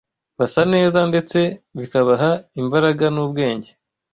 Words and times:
basa 0.37 0.61
neza 0.73 0.99
ndetse 1.09 1.39
bikabaha 1.77 2.31
imbaraga 2.61 3.05
n’ubwenge. 3.15 3.69